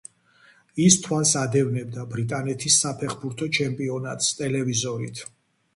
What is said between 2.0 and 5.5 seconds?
ბრიტანეთის საფეხბურთო ჩემპიონატს ტელევიზორით.